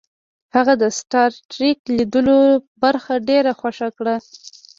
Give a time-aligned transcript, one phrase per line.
[0.55, 2.39] هغه د سټار ټریک لیدلو
[2.83, 4.15] برخه ډیره خوښه کړه